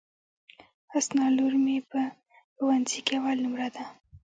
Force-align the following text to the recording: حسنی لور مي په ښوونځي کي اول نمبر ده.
حسنی 0.91 1.27
لور 1.37 1.53
مي 1.63 1.77
په 1.89 2.01
ښوونځي 2.55 2.99
کي 3.05 3.13
اول 3.19 3.37
نمبر 3.45 3.61
ده. 3.75 3.83